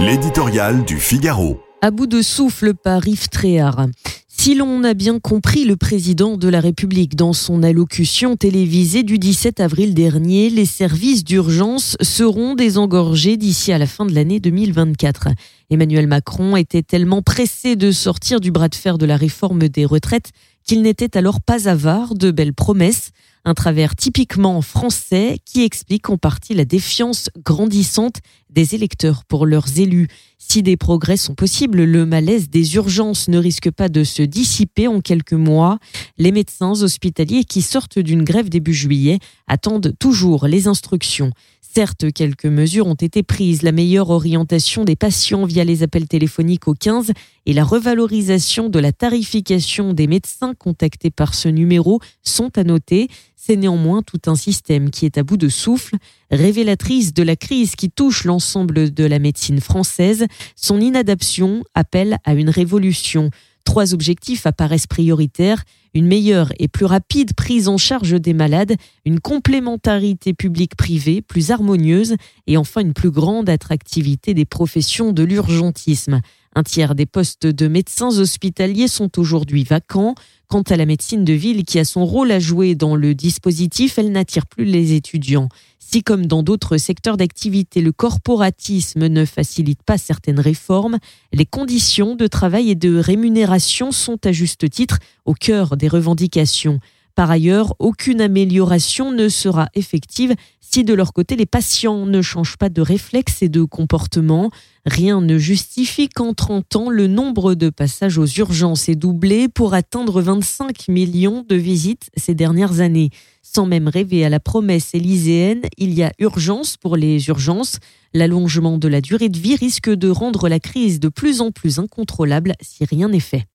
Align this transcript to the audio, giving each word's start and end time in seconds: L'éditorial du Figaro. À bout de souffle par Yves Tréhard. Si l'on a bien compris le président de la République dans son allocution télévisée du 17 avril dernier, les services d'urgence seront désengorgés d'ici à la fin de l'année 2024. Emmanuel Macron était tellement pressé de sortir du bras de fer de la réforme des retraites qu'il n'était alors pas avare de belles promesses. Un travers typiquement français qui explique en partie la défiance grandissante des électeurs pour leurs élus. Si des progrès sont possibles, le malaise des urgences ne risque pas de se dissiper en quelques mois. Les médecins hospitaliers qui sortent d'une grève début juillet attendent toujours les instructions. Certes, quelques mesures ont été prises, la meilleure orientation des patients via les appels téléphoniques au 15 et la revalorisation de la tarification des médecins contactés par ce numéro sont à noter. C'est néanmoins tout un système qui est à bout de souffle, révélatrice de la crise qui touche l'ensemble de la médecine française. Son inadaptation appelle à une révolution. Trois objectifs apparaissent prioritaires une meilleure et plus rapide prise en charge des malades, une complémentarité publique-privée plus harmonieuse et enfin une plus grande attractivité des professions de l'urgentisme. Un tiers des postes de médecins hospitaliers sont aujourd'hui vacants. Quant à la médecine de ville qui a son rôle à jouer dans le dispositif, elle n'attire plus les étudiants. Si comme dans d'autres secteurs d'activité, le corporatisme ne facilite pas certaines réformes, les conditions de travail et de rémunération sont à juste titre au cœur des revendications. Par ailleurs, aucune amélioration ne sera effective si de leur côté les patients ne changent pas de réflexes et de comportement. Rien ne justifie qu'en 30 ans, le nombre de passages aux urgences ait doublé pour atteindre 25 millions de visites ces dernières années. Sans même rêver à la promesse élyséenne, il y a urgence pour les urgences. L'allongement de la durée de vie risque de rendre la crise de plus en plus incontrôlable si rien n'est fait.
L'éditorial 0.00 0.84
du 0.84 0.96
Figaro. 1.00 1.60
À 1.82 1.90
bout 1.90 2.06
de 2.06 2.22
souffle 2.22 2.72
par 2.72 3.08
Yves 3.08 3.28
Tréhard. 3.30 3.88
Si 4.28 4.54
l'on 4.54 4.84
a 4.84 4.94
bien 4.94 5.18
compris 5.18 5.64
le 5.64 5.76
président 5.76 6.36
de 6.36 6.48
la 6.48 6.60
République 6.60 7.16
dans 7.16 7.32
son 7.32 7.64
allocution 7.64 8.36
télévisée 8.36 9.02
du 9.02 9.18
17 9.18 9.58
avril 9.58 9.94
dernier, 9.94 10.50
les 10.50 10.66
services 10.66 11.24
d'urgence 11.24 11.96
seront 12.00 12.54
désengorgés 12.54 13.36
d'ici 13.36 13.72
à 13.72 13.78
la 13.78 13.86
fin 13.88 14.06
de 14.06 14.14
l'année 14.14 14.38
2024. 14.38 15.30
Emmanuel 15.68 16.06
Macron 16.06 16.54
était 16.54 16.84
tellement 16.84 17.20
pressé 17.20 17.74
de 17.74 17.90
sortir 17.90 18.38
du 18.38 18.52
bras 18.52 18.68
de 18.68 18.76
fer 18.76 18.98
de 18.98 19.06
la 19.06 19.16
réforme 19.16 19.68
des 19.68 19.84
retraites 19.84 20.30
qu'il 20.64 20.82
n'était 20.82 21.16
alors 21.16 21.40
pas 21.40 21.68
avare 21.68 22.14
de 22.14 22.30
belles 22.30 22.54
promesses. 22.54 23.10
Un 23.48 23.54
travers 23.54 23.96
typiquement 23.96 24.60
français 24.60 25.38
qui 25.46 25.64
explique 25.64 26.10
en 26.10 26.18
partie 26.18 26.52
la 26.52 26.66
défiance 26.66 27.30
grandissante 27.46 28.18
des 28.50 28.74
électeurs 28.74 29.24
pour 29.24 29.46
leurs 29.46 29.80
élus. 29.80 30.08
Si 30.36 30.62
des 30.62 30.76
progrès 30.76 31.16
sont 31.16 31.34
possibles, 31.34 31.84
le 31.84 32.04
malaise 32.04 32.50
des 32.50 32.74
urgences 32.74 33.26
ne 33.28 33.38
risque 33.38 33.70
pas 33.70 33.88
de 33.88 34.04
se 34.04 34.20
dissiper 34.20 34.86
en 34.86 35.00
quelques 35.00 35.32
mois. 35.32 35.78
Les 36.18 36.30
médecins 36.30 36.82
hospitaliers 36.82 37.44
qui 37.44 37.62
sortent 37.62 37.98
d'une 37.98 38.22
grève 38.22 38.50
début 38.50 38.74
juillet 38.74 39.18
attendent 39.46 39.94
toujours 39.98 40.46
les 40.46 40.66
instructions. 40.66 41.32
Certes, 41.74 42.12
quelques 42.12 42.46
mesures 42.46 42.86
ont 42.86 42.94
été 42.94 43.22
prises, 43.22 43.62
la 43.62 43.72
meilleure 43.72 44.10
orientation 44.10 44.84
des 44.84 44.96
patients 44.96 45.44
via 45.44 45.64
les 45.64 45.82
appels 45.82 46.08
téléphoniques 46.08 46.66
au 46.66 46.74
15 46.74 47.12
et 47.46 47.52
la 47.52 47.62
revalorisation 47.62 48.68
de 48.68 48.78
la 48.78 48.92
tarification 48.92 49.92
des 49.92 50.06
médecins 50.06 50.54
contactés 50.54 51.10
par 51.10 51.34
ce 51.34 51.48
numéro 51.48 52.00
sont 52.22 52.56
à 52.58 52.64
noter. 52.64 53.08
C'est 53.40 53.54
néanmoins 53.54 54.02
tout 54.02 54.20
un 54.26 54.34
système 54.34 54.90
qui 54.90 55.06
est 55.06 55.16
à 55.16 55.22
bout 55.22 55.36
de 55.36 55.48
souffle, 55.48 55.94
révélatrice 56.32 57.14
de 57.14 57.22
la 57.22 57.36
crise 57.36 57.76
qui 57.76 57.88
touche 57.88 58.24
l'ensemble 58.24 58.92
de 58.92 59.04
la 59.04 59.20
médecine 59.20 59.60
française. 59.60 60.26
Son 60.56 60.80
inadaptation 60.80 61.62
appelle 61.72 62.18
à 62.24 62.34
une 62.34 62.50
révolution. 62.50 63.30
Trois 63.64 63.94
objectifs 63.94 64.44
apparaissent 64.44 64.88
prioritaires 64.88 65.62
une 65.94 66.06
meilleure 66.06 66.52
et 66.58 66.68
plus 66.68 66.84
rapide 66.84 67.34
prise 67.34 67.68
en 67.68 67.78
charge 67.78 68.20
des 68.20 68.34
malades, 68.34 68.74
une 69.04 69.20
complémentarité 69.20 70.34
publique-privée 70.34 71.22
plus 71.22 71.50
harmonieuse 71.50 72.16
et 72.46 72.56
enfin 72.56 72.80
une 72.80 72.92
plus 72.92 73.10
grande 73.10 73.48
attractivité 73.48 74.34
des 74.34 74.44
professions 74.44 75.12
de 75.12 75.22
l'urgentisme. 75.22 76.20
Un 76.54 76.62
tiers 76.62 76.94
des 76.94 77.06
postes 77.06 77.46
de 77.46 77.68
médecins 77.68 78.18
hospitaliers 78.18 78.88
sont 78.88 79.18
aujourd'hui 79.18 79.64
vacants. 79.64 80.14
Quant 80.48 80.62
à 80.62 80.76
la 80.76 80.86
médecine 80.86 81.24
de 81.24 81.32
ville 81.34 81.64
qui 81.64 81.78
a 81.78 81.84
son 81.84 82.06
rôle 82.06 82.30
à 82.30 82.40
jouer 82.40 82.74
dans 82.74 82.96
le 82.96 83.14
dispositif, 83.14 83.98
elle 83.98 84.12
n'attire 84.12 84.46
plus 84.46 84.64
les 84.64 84.94
étudiants. 84.94 85.48
Si 85.78 86.02
comme 86.02 86.26
dans 86.26 86.42
d'autres 86.42 86.76
secteurs 86.76 87.16
d'activité, 87.16 87.80
le 87.80 87.92
corporatisme 87.92 89.06
ne 89.06 89.24
facilite 89.24 89.82
pas 89.82 89.98
certaines 89.98 90.40
réformes, 90.40 90.98
les 91.32 91.46
conditions 91.46 92.14
de 92.14 92.26
travail 92.26 92.70
et 92.70 92.74
de 92.74 92.98
rémunération 92.98 93.92
sont 93.92 94.18
à 94.26 94.32
juste 94.32 94.68
titre 94.68 94.98
au 95.24 95.34
cœur 95.34 95.76
des 95.76 95.88
revendications. 95.88 96.80
Par 97.18 97.32
ailleurs, 97.32 97.74
aucune 97.80 98.20
amélioration 98.20 99.10
ne 99.10 99.28
sera 99.28 99.70
effective 99.74 100.36
si 100.60 100.84
de 100.84 100.94
leur 100.94 101.12
côté 101.12 101.34
les 101.34 101.46
patients 101.46 102.06
ne 102.06 102.22
changent 102.22 102.56
pas 102.56 102.68
de 102.68 102.80
réflexes 102.80 103.42
et 103.42 103.48
de 103.48 103.64
comportement. 103.64 104.52
Rien 104.86 105.20
ne 105.20 105.36
justifie 105.36 106.08
qu'en 106.08 106.32
30 106.32 106.76
ans, 106.76 106.90
le 106.90 107.08
nombre 107.08 107.56
de 107.56 107.70
passages 107.70 108.18
aux 108.18 108.26
urgences 108.26 108.88
ait 108.88 108.94
doublé 108.94 109.48
pour 109.48 109.74
atteindre 109.74 110.22
25 110.22 110.86
millions 110.86 111.44
de 111.48 111.56
visites 111.56 112.08
ces 112.16 112.36
dernières 112.36 112.78
années. 112.78 113.10
Sans 113.42 113.66
même 113.66 113.88
rêver 113.88 114.24
à 114.24 114.28
la 114.28 114.38
promesse 114.38 114.94
élyséenne, 114.94 115.62
il 115.76 115.94
y 115.94 116.04
a 116.04 116.12
urgence 116.20 116.76
pour 116.76 116.96
les 116.96 117.26
urgences. 117.26 117.80
L'allongement 118.14 118.78
de 118.78 118.86
la 118.86 119.00
durée 119.00 119.28
de 119.28 119.40
vie 119.40 119.56
risque 119.56 119.90
de 119.90 120.08
rendre 120.08 120.48
la 120.48 120.60
crise 120.60 121.00
de 121.00 121.08
plus 121.08 121.40
en 121.40 121.50
plus 121.50 121.80
incontrôlable 121.80 122.52
si 122.60 122.84
rien 122.84 123.08
n'est 123.08 123.18
fait. 123.18 123.44